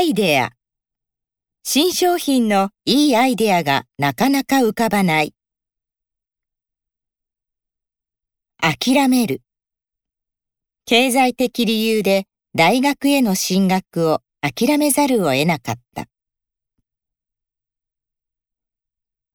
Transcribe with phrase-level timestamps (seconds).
[0.00, 0.52] アイデア。
[1.62, 5.34] 新商品のいいアイデアがなかなか浮かばない。
[8.62, 9.42] 諦める。
[10.86, 12.24] 経済的理由で
[12.54, 16.06] 大学への進学を諦めざるを得なかった。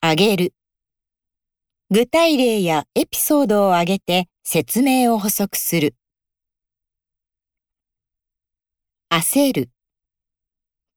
[0.00, 0.54] あげる。
[1.88, 5.94] 具体例やエピソードを挙げて説明を補足する。
[9.08, 9.70] 焦る。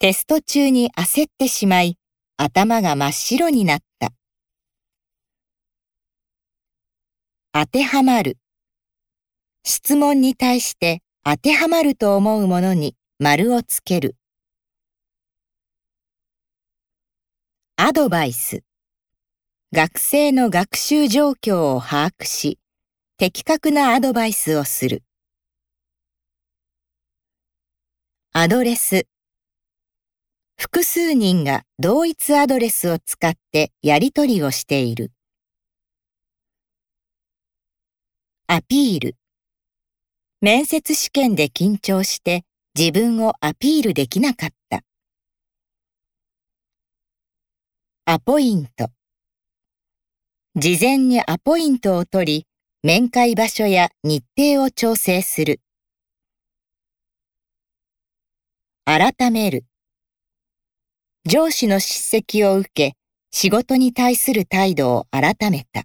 [0.02, 1.96] テスト中に焦ってしまい、
[2.36, 4.12] 頭が真っ白になった。
[7.54, 8.40] 当てはまる。
[9.64, 14.16] 質問に対して当てはまると思うものに丸をつける。
[17.76, 18.64] アドバイス。
[19.72, 22.58] 学生の学習状況を把握し、
[23.18, 25.04] 的確なアドバイスをする。
[28.34, 29.06] アドレス。
[30.64, 35.12] 複数人が同一アドレスを使ってやり取りをしている。
[38.46, 39.16] アピール。
[40.40, 42.44] 面接試験で緊張して
[42.78, 44.84] 自分をアピールできなかった。
[48.06, 48.92] アポイント。
[50.56, 52.48] 事前にアポイントを取り、
[52.84, 55.60] 面会場所や日程を調整する。
[58.86, 59.66] 改める。
[61.24, 62.94] 上司の叱責を受け、
[63.30, 65.84] 仕事に対する態度を改めた。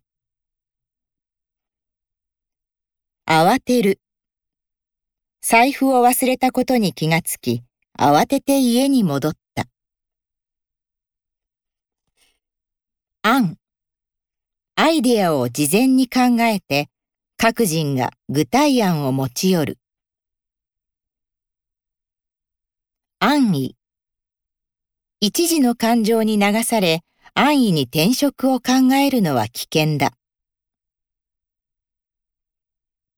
[3.29, 4.01] 慌てる。
[5.43, 7.63] 財布を忘れたことに気がつき、
[7.99, 9.67] 慌てて家に戻った。
[13.21, 13.59] 案。
[14.75, 16.89] アイデアを事前に考えて、
[17.37, 19.79] 各人が具体案を持ち寄る。
[23.19, 23.77] 安易。
[25.19, 27.01] 一時の感情に流され、
[27.33, 30.13] 安易に転職を考えるのは危険だ。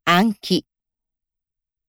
[0.04, 0.64] 暗記。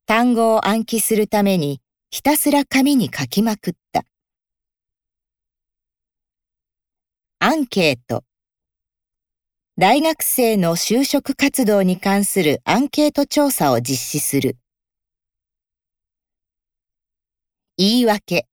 [0.07, 4.03] 単語を暗記するために、ひたすら紙に書きまくった。
[7.37, 8.23] アンケート。
[9.77, 14.57] 大学生の就職活動に関するアンケート調査を実施する。
[17.77, 18.47] 言い訳。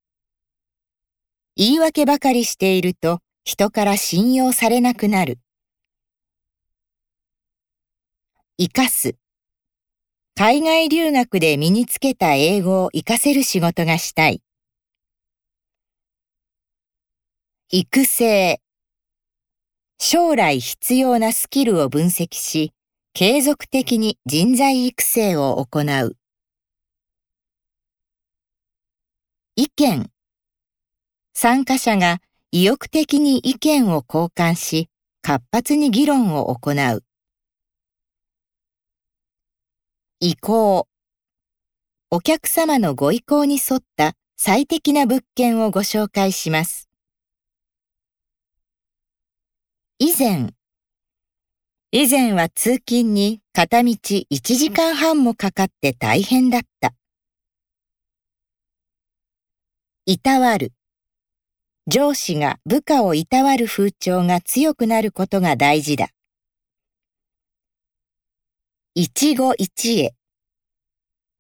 [1.59, 5.39] 言い訳ばかりしていると人から信用されなくなる。
[8.59, 9.15] 生かす。
[10.35, 14.43] 海外留学で身につけた英語を活かせる仕事がしたい。
[17.71, 18.61] 育成。
[19.99, 22.75] 将来必要なスキルを分析し、
[23.15, 26.19] 継続的に人材育成を行う。
[29.57, 30.11] 意見。
[31.39, 34.89] 参加者が意欲的に意見を交換し、
[35.21, 37.05] 活発に議論を行う。
[40.19, 40.89] 意向。
[42.11, 46.89] お客様のご意向に沿った最適な物件をご紹介します。
[49.99, 50.55] 以前。
[51.93, 56.95] 以前は通勤に片道1時間半もかかって大変だった。
[60.07, 60.73] いたわる。
[61.89, 66.09] 上司が部下をいたわる風潮が強くなることが大事だ。
[68.97, 70.13] 一期一会。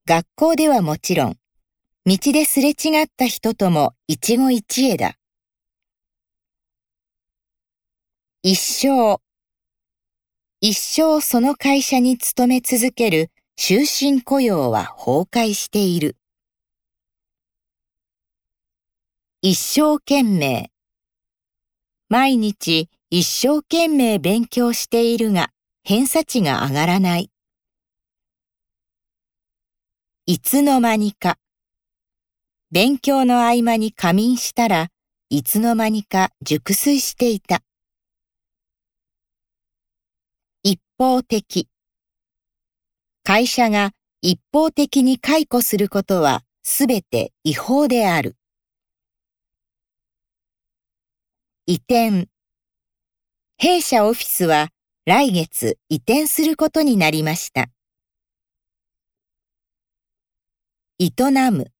[0.06, 1.37] 学校ではもちろん、
[2.05, 5.17] 道ですれ違った人とも一期一会だ。
[8.45, 9.21] 一生。
[10.61, 16.17] 一生その会社に勤め続ける終身雇用は崩壊している。
[19.43, 20.71] 一生懸命。
[22.09, 25.51] 毎日一生懸命勉強しているが、
[25.85, 27.31] 偏差値が上がらない。
[30.25, 31.37] いつの間にか。
[32.71, 34.88] 勉強の合間に仮眠したら
[35.29, 37.62] いつの間にか熟睡していた。
[40.62, 41.69] 一方的。
[43.23, 43.93] 会社が
[44.23, 48.35] 一方的に解雇することはすべて違法である。
[51.69, 52.29] 移転。
[53.57, 54.69] 弊社オフィスは
[55.05, 57.67] 来月移転することになりました。
[61.01, 61.11] 営
[61.51, 61.73] む。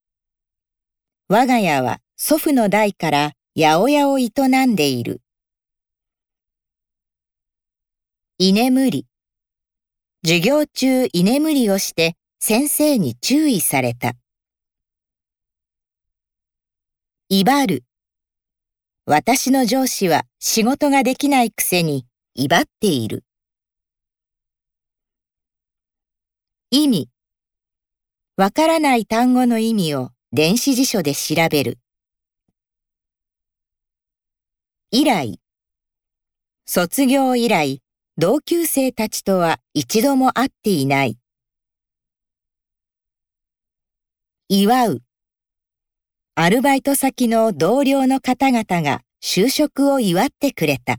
[1.29, 4.29] 我が家は祖父の代から八百屋を営
[4.67, 5.23] んでいる。
[8.39, 9.07] 居眠り。
[10.25, 14.15] 授業中居眠りをして先生に注意された。
[17.29, 17.85] 威張る。
[19.09, 23.23] 私の上司は仕事ができないくせに威張っている。
[26.73, 27.09] 意味。
[28.37, 31.79] わからない単語の意味を電子辞書で調べる。
[34.91, 35.41] 以来。
[36.67, 37.83] 卒業以来、
[38.19, 41.17] 同級生たちとは一度も会っていない。
[44.49, 45.06] 祝う。
[46.39, 50.99] アルバイト先の同僚の方々が就職を祝ってくれた。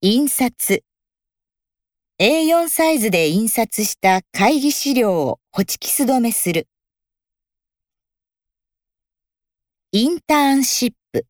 [0.00, 0.84] 印刷。
[2.20, 6.68] A4 サイズで印刷した会議資料をホチキス止めする。
[9.90, 11.26] インターンシップ。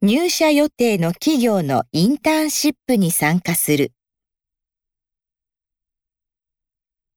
[0.00, 3.92] 入社予定の企業のインターンシップに参加する。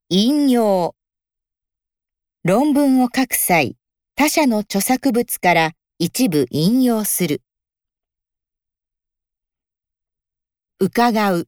[0.10, 0.94] 引用。
[2.48, 3.76] 論文を書く際、
[4.16, 7.42] 他者の著作物から一部引用する。
[10.80, 11.48] 伺う。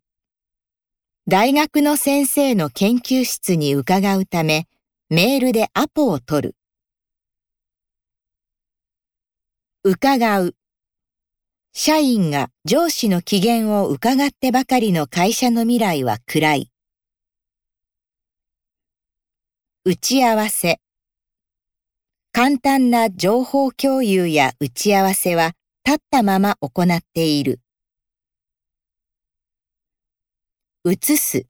[1.27, 4.65] 大学の先生の研究室に伺うため、
[5.11, 6.55] メールでアポを取る。
[9.83, 10.55] 伺う。
[11.73, 16.71] 社員が上司の機嫌を伺ってばかりの会社の未来は暗い。
[19.85, 20.79] 打ち合わせ。
[22.39, 25.53] 簡単な情報共有や打ち合わせは
[25.83, 27.61] 立ったまま行っている。
[30.85, 31.47] 移す。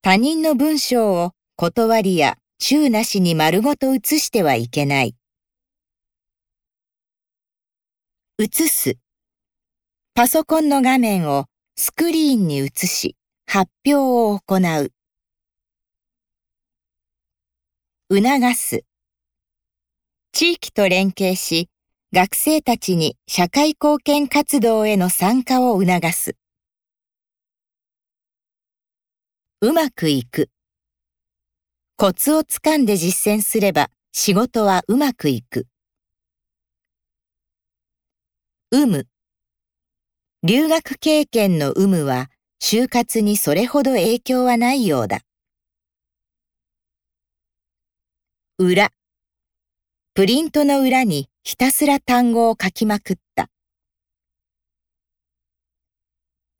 [0.00, 5.16] 他人の文章を断りや中なしに丸ごと移してはいけない。
[8.38, 8.96] 移す。
[10.14, 14.92] パソコンの画面をスクリーンに移し発表を行う。
[18.08, 18.84] 促す。
[20.36, 21.68] 地域と連携し、
[22.12, 26.36] 学生たちに社会貢献活動への参加を促す。
[29.60, 30.50] うまくいく。
[31.96, 35.68] コツをつかんで実践すれば仕事はうまくいく。
[38.72, 39.06] 有無。
[40.42, 42.28] 留学経験の有無は
[42.60, 45.20] 就活にそれほど影響はないようだ。
[48.58, 48.90] 裏。
[50.16, 53.50] プリントの裏にひたすら単語を書きまくった。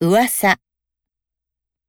[0.01, 0.59] 噂。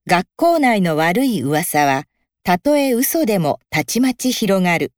[0.06, 2.03] 学校内の悪い噂は、
[2.44, 4.94] たとえ嘘でもたちまち広がる。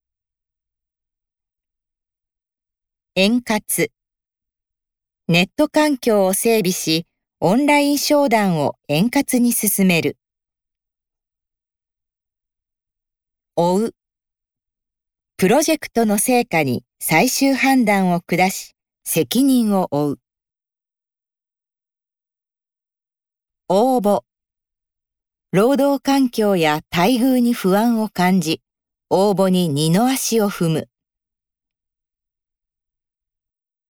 [3.16, 3.62] 円滑。
[5.30, 7.06] ネット環境を整備し、
[7.40, 10.18] オンライン商談を円滑に進める。
[13.56, 13.97] 追う。
[15.40, 18.74] プロジェクトの成果に最終判断を下し、
[19.06, 20.20] 責任を負う。
[23.70, 24.24] 応募。
[25.52, 28.64] 労働環境や待遇に不安を感じ、
[29.12, 30.90] 応募に二の足を踏む。